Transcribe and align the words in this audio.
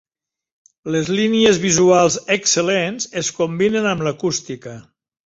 Les 0.93 1.11
línies 1.19 1.59
visuals 1.65 2.17
excel·lents 2.37 3.11
es 3.23 3.29
combinen 3.41 3.91
amb 3.91 4.07
l'acústica. 4.09 4.75